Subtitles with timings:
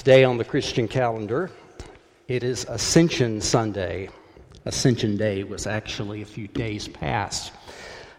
[0.00, 1.50] Today on the Christian calendar,
[2.26, 4.08] it is Ascension Sunday.
[4.64, 7.52] Ascension Day was actually a few days past.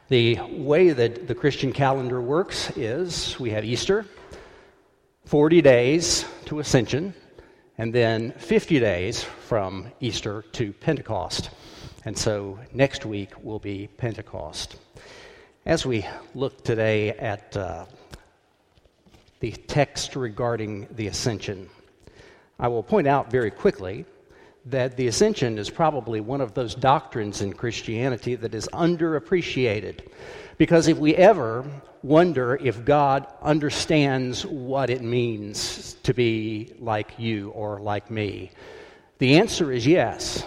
[0.07, 4.05] The way that the Christian calendar works is we have Easter,
[5.25, 7.15] 40 days to Ascension,
[7.79, 11.49] and then 50 days from Easter to Pentecost.
[12.05, 14.75] And so next week will be Pentecost.
[15.65, 16.05] As we
[16.35, 17.85] look today at uh,
[19.41, 21.67] the text regarding the ascension.
[22.59, 24.05] I will point out very quickly
[24.67, 30.07] that the ascension is probably one of those doctrines in Christianity that is underappreciated.
[30.59, 31.65] Because if we ever
[32.03, 38.51] wonder if God understands what it means to be like you or like me,
[39.17, 40.43] the answer is yes.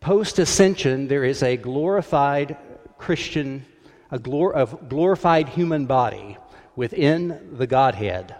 [0.00, 2.58] Post ascension, there is a glorified
[2.98, 3.64] Christian,
[4.10, 6.36] a glor- glorified human body
[6.76, 8.36] within the Godhead,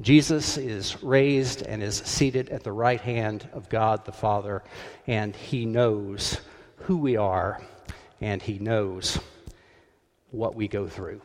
[0.00, 4.62] Jesus is raised and is seated at the right hand of God the Father,
[5.06, 6.40] and he knows
[6.78, 7.62] who we are,
[8.20, 9.18] and he knows
[10.30, 11.20] what we go through.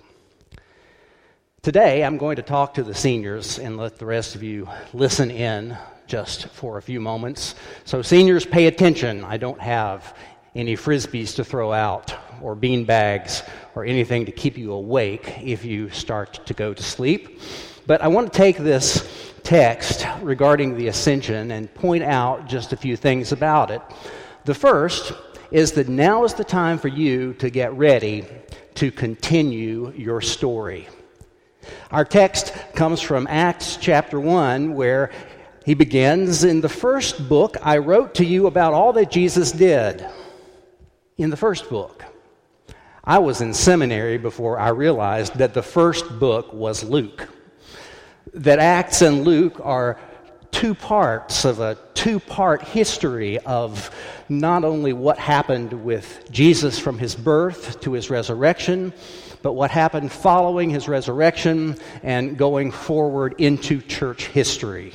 [1.62, 5.30] Today, I'm going to talk to the seniors and let the rest of you listen
[5.30, 7.56] in just for a few moments.
[7.86, 9.24] So, seniors, pay attention.
[9.24, 10.16] I don't have
[10.56, 13.44] any frisbees to throw out or bean bags
[13.76, 17.40] or anything to keep you awake if you start to go to sleep.
[17.88, 22.78] But I want to take this text regarding the ascension and point out just a
[22.78, 23.82] few things about it.
[24.46, 25.14] The first
[25.52, 28.26] is that now is the time for you to get ready
[28.76, 30.88] to continue your story.
[31.92, 35.12] Our text comes from Acts chapter 1, where
[35.66, 40.06] he begins In the first book, I wrote to you about all that Jesus did.
[41.22, 42.04] In the first book.
[43.04, 47.30] I was in seminary before I realized that the first book was Luke.
[48.34, 50.00] That Acts and Luke are
[50.50, 53.92] two parts of a two part history of
[54.30, 58.92] not only what happened with Jesus from his birth to his resurrection,
[59.44, 64.92] but what happened following his resurrection and going forward into church history.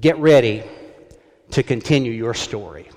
[0.00, 0.62] Get ready
[1.50, 2.88] to continue your story.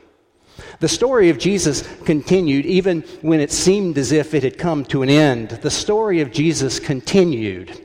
[0.80, 5.02] The story of Jesus continued even when it seemed as if it had come to
[5.02, 5.50] an end.
[5.50, 7.82] The story of Jesus continued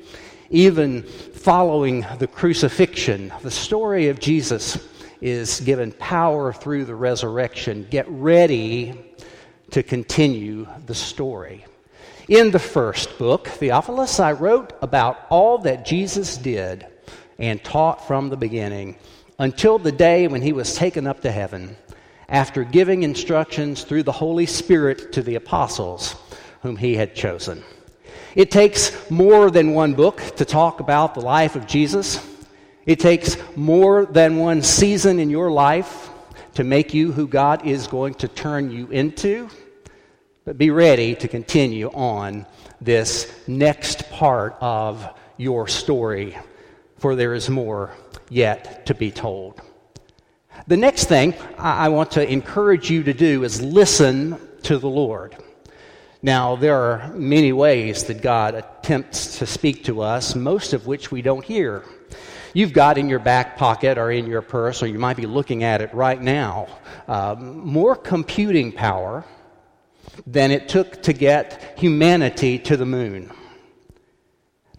[0.50, 3.32] even following the crucifixion.
[3.43, 4.78] The story of Jesus
[5.21, 7.88] is given power through the resurrection.
[7.91, 8.94] Get ready
[9.72, 11.65] to continue the story.
[12.28, 16.87] In the first book, Theophilus, I wrote about all that Jesus did
[17.41, 18.97] and taught from the beginning
[19.41, 21.76] until the day when he was taken up to heaven
[22.29, 26.17] after giving instructions through the Holy Spirit to the apostles
[26.62, 27.62] whom he had chosen.
[28.35, 32.27] It takes more than one book to talk about the life of Jesus.
[32.87, 36.11] It takes more than one season in your life
[36.55, 39.49] to make you who God is going to turn you into.
[40.45, 42.47] But be ready to continue on
[42.81, 46.37] this next part of your story,
[46.99, 47.95] for there is more
[48.29, 49.61] yet to be told.
[50.66, 55.36] The next thing I want to encourage you to do is listen to the Lord.
[56.22, 61.10] Now, there are many ways that God attempts to speak to us, most of which
[61.10, 61.84] we don't hear.
[62.54, 65.64] You've got in your back pocket or in your purse, or you might be looking
[65.64, 66.69] at it right now,
[67.08, 69.26] um, more computing power
[70.26, 73.31] than it took to get humanity to the moon.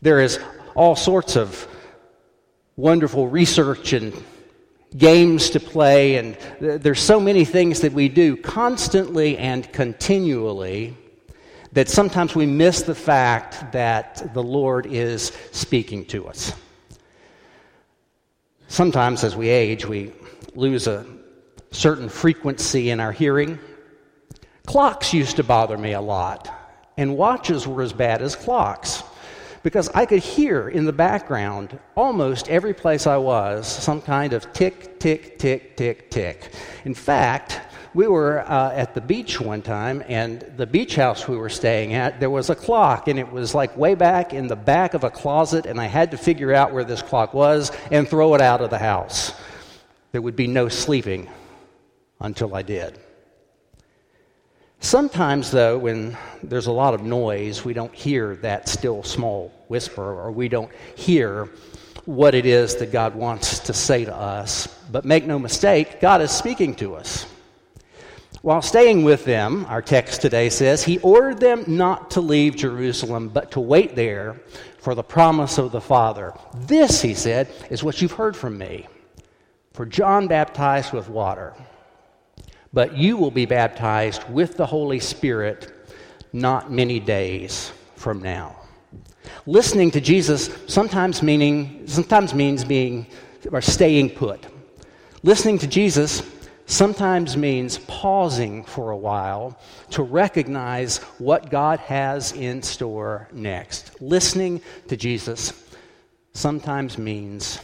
[0.02, 0.40] There is
[0.74, 1.68] all sorts of
[2.76, 4.14] wonderful research and
[4.98, 10.96] games to play, and there's so many things that we do constantly and continually
[11.74, 16.54] that sometimes we miss the fact that the Lord is speaking to us.
[18.68, 20.14] Sometimes as we age, we
[20.56, 21.06] lose a
[21.72, 23.60] certain frequency in our hearing.
[24.66, 26.50] Clocks used to bother me a lot,
[26.98, 29.04] and watches were as bad as clocks
[29.66, 34.54] because I could hear in the background almost every place I was some kind of
[34.54, 36.52] tick, tick, tick, tick, tick.
[36.84, 37.62] In fact,
[37.96, 41.96] we were uh, at the beach one time, and the beach house we were staying
[41.96, 45.04] at, there was a clock, and it was like way back in the back of
[45.04, 48.42] a closet, and I had to figure out where this clock was and throw it
[48.42, 49.34] out of the house.
[50.12, 51.28] There would be no sleeping
[52.20, 53.00] until I did.
[54.86, 60.04] Sometimes, though, when there's a lot of noise, we don't hear that still small whisper,
[60.04, 61.50] or we don't hear
[62.06, 64.68] what it is that God wants to say to us.
[64.92, 67.26] But make no mistake, God is speaking to us.
[68.44, 73.30] While staying with them, our text today says, he ordered them not to leave Jerusalem,
[73.30, 74.40] but to wait there
[74.78, 76.32] for the promise of the Father.
[76.54, 78.88] This, he said, is what you've heard from me.
[79.74, 81.56] For John baptized with water,
[82.76, 85.72] but you will be baptized with the Holy Spirit
[86.34, 88.54] not many days from now.
[89.46, 93.08] Listening to Jesus sometimes meaning sometimes means being
[93.50, 94.46] or staying put.
[95.24, 96.22] Listening to Jesus
[96.66, 99.58] sometimes means pausing for a while
[99.92, 104.02] to recognize what God has in store next.
[104.02, 105.54] Listening to Jesus
[106.34, 107.60] sometimes means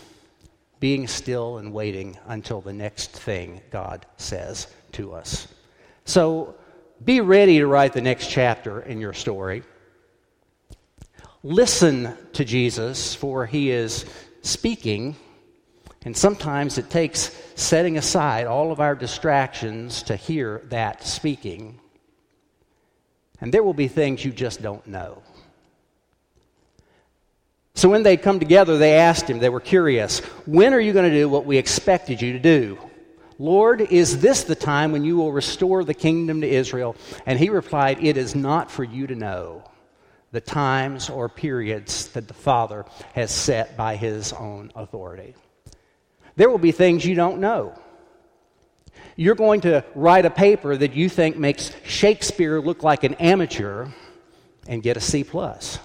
[0.81, 5.47] being still and waiting until the next thing God says to us.
[6.03, 6.55] So
[7.05, 9.63] be ready to write the next chapter in your story.
[11.41, 14.05] Listen to Jesus, for he is
[14.41, 15.15] speaking
[16.03, 21.79] and sometimes it takes setting aside all of our distractions to hear that speaking.
[23.39, 25.21] And there will be things you just don't know.
[27.81, 31.09] So when they come together, they asked him, they were curious, when are you going
[31.09, 32.77] to do what we expected you to do?
[33.39, 36.95] Lord, is this the time when you will restore the kingdom to Israel?
[37.25, 39.63] And he replied, It is not for you to know
[40.31, 42.85] the times or periods that the Father
[43.15, 45.33] has set by his own authority.
[46.35, 47.73] There will be things you don't know.
[49.15, 53.87] You're going to write a paper that you think makes Shakespeare look like an amateur
[54.67, 55.79] and get a C plus.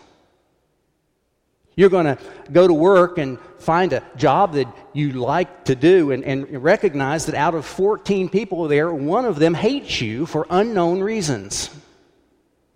[1.77, 2.19] You're going to
[2.51, 7.27] go to work and find a job that you like to do and, and, recognize
[7.27, 11.69] that out of 14 people there, one of them hates you for unknown reasons.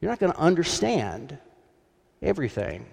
[0.00, 1.38] You're not going to understand
[2.20, 2.84] everything.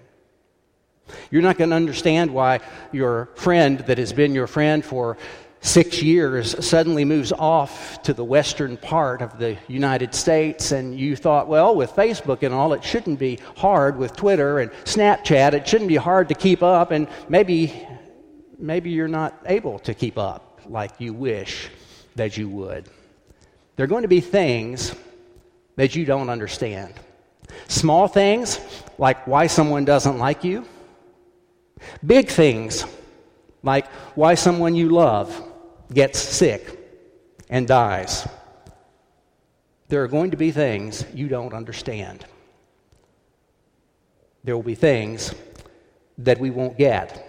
[1.30, 2.60] You're not going to understand why
[2.90, 5.18] your friend that has been your friend for
[5.60, 11.16] six years suddenly moves off to the western part of the United States, and you
[11.16, 15.52] thought, well, with Facebook and all, it shouldn't be hard with Twitter and Snapchat.
[15.52, 17.86] It shouldn't be hard to keep up, and maybe,
[18.58, 21.68] maybe you're not able to keep up like you wish
[22.16, 22.88] that you would.
[23.76, 24.94] There are going to be things
[25.76, 26.94] that you don't understand.
[27.68, 28.60] Small things,
[28.98, 30.66] like why someone doesn't like you
[32.04, 32.84] Big things,
[33.62, 35.44] like why someone you love
[35.92, 36.78] gets sick
[37.48, 38.26] and dies.
[39.88, 42.24] There are going to be things you don't understand.
[44.44, 45.34] There will be things
[46.18, 47.24] that we won't get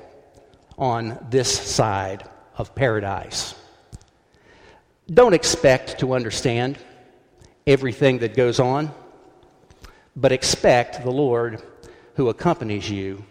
[0.78, 2.28] on this side
[2.58, 3.56] of paradise.
[5.12, 6.78] Don't expect to understand
[7.66, 8.92] everything that goes on,
[10.16, 11.62] but expect the Lord
[12.16, 13.24] who accompanies you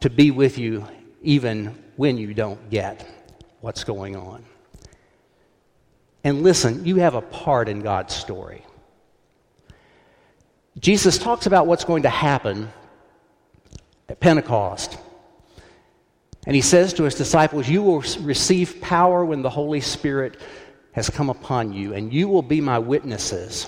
[0.00, 0.86] to be with you
[1.22, 3.17] even when you don't get
[3.60, 4.44] what's going on.
[6.24, 8.64] And listen, you have a part in God's story.
[10.78, 12.70] Jesus talks about what's going to happen
[14.08, 14.98] at Pentecost.
[16.46, 20.36] And he says to his disciples, You will receive power when the Holy Spirit
[20.92, 23.66] has come upon you, and you will be my witnesses.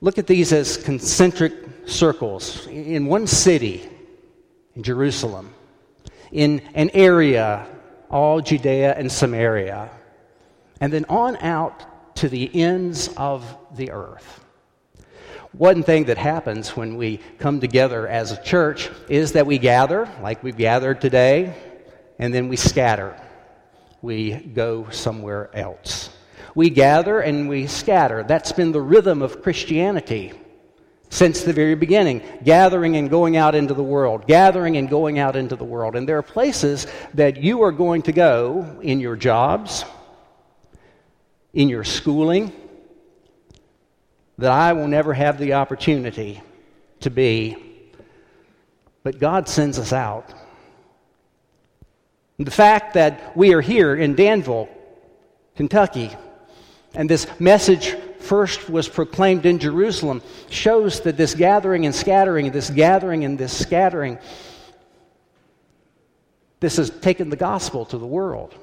[0.00, 1.52] Look at these as concentric
[1.86, 2.66] circles.
[2.66, 3.88] In one city,
[4.74, 5.52] in Jerusalem,
[6.32, 7.66] in an area,
[8.10, 9.90] all Judea and Samaria,
[10.80, 14.44] and then on out to the ends of the earth.
[15.52, 20.08] One thing that happens when we come together as a church is that we gather,
[20.22, 21.54] like we've gathered today,
[22.18, 23.20] and then we scatter.
[24.02, 26.10] We go somewhere else.
[26.54, 28.22] We gather and we scatter.
[28.22, 30.39] That's been the rhythm of Christianity
[31.10, 35.36] since the very beginning gathering and going out into the world, gathering and going out
[35.36, 35.96] into the world.
[35.96, 39.84] And there are places that you are going to go in your jobs,
[41.52, 42.52] in your schooling,
[44.38, 46.40] that I will never have the opportunity
[47.00, 47.56] to be.
[49.02, 50.32] But God sends us out.
[52.38, 54.68] the fact that we are here in Danville,
[55.56, 56.10] Kentucky,
[56.94, 62.70] and this message first was proclaimed in Jerusalem shows that this gathering and scattering, this
[62.70, 64.18] gathering and this scattering,
[66.60, 68.54] this has taken the gospel to the world.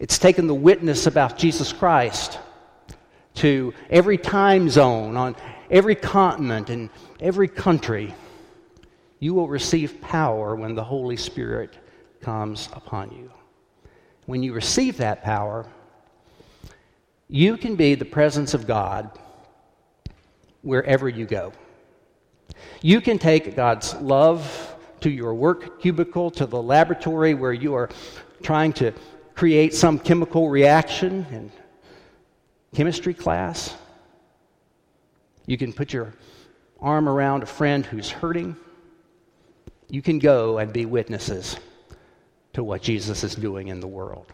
[0.00, 2.38] It's taken the witness about Jesus Christ
[3.36, 5.36] to every time zone, on
[5.70, 6.90] every continent, and
[7.20, 8.14] every country.
[9.18, 11.78] You will receive power when the Holy Spirit
[12.20, 13.30] comes upon you.
[14.26, 15.66] When you receive that power,
[17.28, 19.10] you can be the presence of God
[20.62, 21.52] wherever you go.
[22.82, 27.90] You can take God's love to your work cubicle, to the laboratory where you are
[28.42, 28.92] trying to
[29.34, 31.52] create some chemical reaction in
[32.74, 33.74] chemistry class.
[35.46, 36.14] You can put your
[36.80, 38.56] arm around a friend who's hurting.
[39.88, 41.56] You can go and be witnesses
[42.54, 44.32] to what Jesus is doing in the world.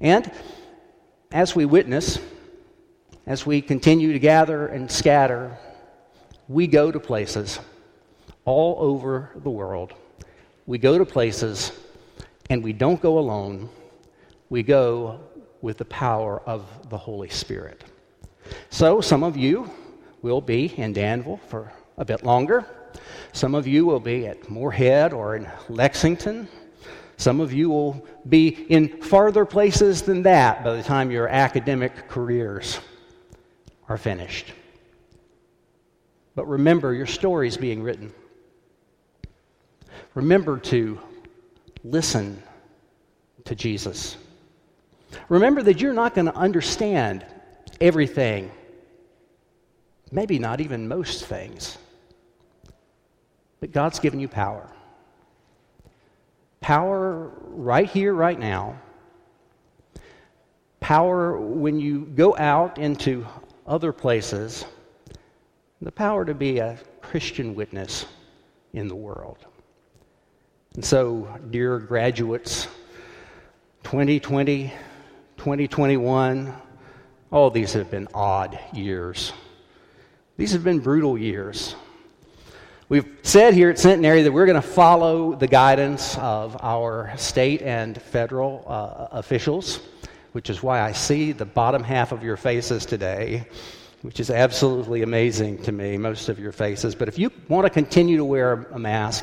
[0.00, 0.30] And
[1.30, 2.18] as we witness,
[3.26, 5.56] as we continue to gather and scatter,
[6.48, 7.60] we go to places
[8.44, 9.92] all over the world.
[10.66, 11.72] We go to places
[12.48, 13.68] and we don't go alone,
[14.48, 15.20] we go
[15.60, 17.84] with the power of the Holy Spirit.
[18.70, 19.70] So, some of you
[20.22, 22.64] will be in Danville for a bit longer.
[23.32, 26.48] Some of you will be at Morehead or in Lexington.
[27.18, 32.08] Some of you will be in farther places than that by the time your academic
[32.08, 32.78] careers
[33.88, 34.52] are finished.
[36.36, 38.14] But remember, your story is being written.
[40.14, 41.00] Remember to
[41.82, 42.40] listen
[43.46, 44.16] to Jesus.
[45.28, 47.26] Remember that you're not going to understand
[47.80, 48.48] everything,
[50.12, 51.78] maybe not even most things.
[53.58, 54.70] But God's given you power.
[56.68, 58.78] Power right here, right now.
[60.80, 63.26] Power when you go out into
[63.66, 64.66] other places.
[65.80, 68.04] The power to be a Christian witness
[68.74, 69.38] in the world.
[70.74, 72.68] And so, dear graduates,
[73.84, 74.70] 2020,
[75.38, 76.52] 2021,
[77.32, 79.32] all these have been odd years.
[80.36, 81.74] These have been brutal years.
[82.90, 87.60] We've said here at Centenary that we're going to follow the guidance of our state
[87.60, 89.80] and federal uh, officials,
[90.32, 93.46] which is why I see the bottom half of your faces today,
[94.00, 96.94] which is absolutely amazing to me, most of your faces.
[96.94, 99.22] But if you want to continue to wear a mask,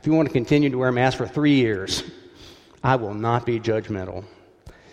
[0.00, 2.02] if you want to continue to wear a mask for three years,
[2.82, 4.24] I will not be judgmental.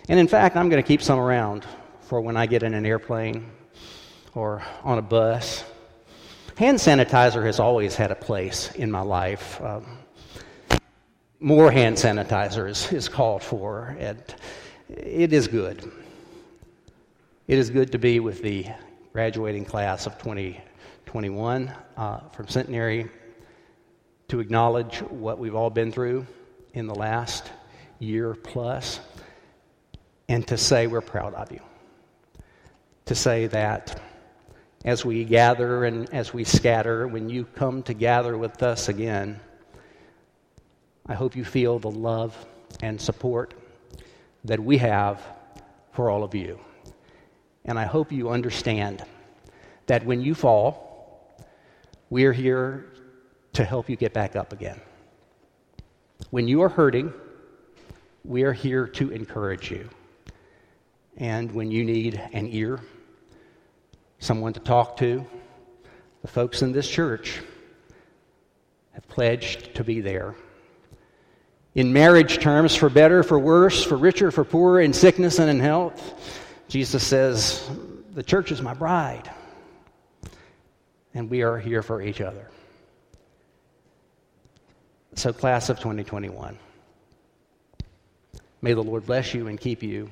[0.08, 1.66] And in fact, I'm going to keep some around
[2.02, 3.50] for when I get in an airplane
[4.32, 5.64] or on a bus
[6.56, 9.58] Hand sanitizer has always had a place in my life.
[9.62, 9.98] Um,
[11.40, 14.22] more hand sanitizer is, is called for, and
[14.88, 15.90] it is good.
[17.48, 18.66] It is good to be with the
[19.14, 23.08] graduating class of 2021 uh, from Centenary
[24.28, 26.26] to acknowledge what we've all been through
[26.74, 27.50] in the last
[27.98, 29.00] year plus
[30.28, 31.60] and to say we're proud of you.
[33.06, 34.00] To say that
[34.84, 39.38] as we gather and as we scatter, when you come to gather with us again,
[41.06, 42.36] I hope you feel the love
[42.80, 43.54] and support
[44.44, 45.22] that we have
[45.92, 46.58] for all of you.
[47.64, 49.04] And I hope you understand
[49.86, 51.38] that when you fall,
[52.10, 52.92] we're here
[53.52, 54.80] to help you get back up again.
[56.30, 57.12] When you are hurting,
[58.24, 59.88] we are here to encourage you.
[61.16, 62.80] And when you need an ear,
[64.22, 65.26] someone to talk to.
[66.22, 67.40] The folks in this church
[68.92, 70.36] have pledged to be there.
[71.74, 75.58] In marriage terms, for better, for worse, for richer, for poorer, in sickness and in
[75.58, 77.68] health, Jesus says,
[78.12, 79.28] The church is my bride,
[81.14, 82.48] and we are here for each other.
[85.14, 86.58] So, class of 2021,
[88.60, 90.10] may the Lord bless you and keep you.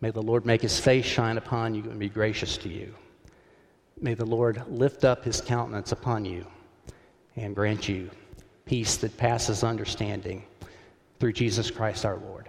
[0.00, 2.94] May the Lord make his face shine upon you and be gracious to you.
[4.00, 6.46] May the Lord lift up his countenance upon you
[7.36, 8.10] and grant you
[8.66, 10.44] peace that passes understanding
[11.18, 12.48] through Jesus Christ our Lord.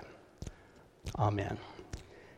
[1.17, 1.57] Amen.